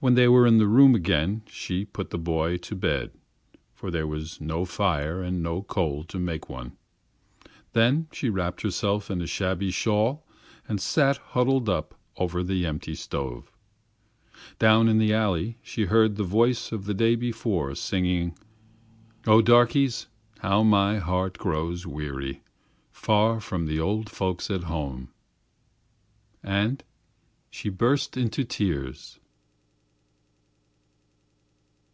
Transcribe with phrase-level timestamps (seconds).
[0.00, 3.12] When they were in their room again she put the boy to bed,
[3.72, 6.76] for there was no fire and no coal to make one.
[7.72, 10.26] Then she wrapped herself in a shabby shawl
[10.66, 13.52] and sat huddled up over the empty stove.
[14.58, 18.36] Down in the alley she heard the voice of the day before singing:
[19.24, 20.08] "Oh, darkies,
[20.40, 22.42] how my heart grows weary,
[22.90, 25.10] Far from the old folks at home."
[26.42, 26.82] And
[27.50, 29.20] she burst into tears.